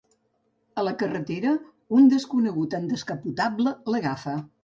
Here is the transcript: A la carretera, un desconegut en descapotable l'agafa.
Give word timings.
A 0.81 0.85
la 0.87 0.93
carretera, 1.01 1.51
un 1.99 2.09
desconegut 2.15 2.75
en 2.79 2.89
descapotable 2.95 3.77
l'agafa. 3.95 4.37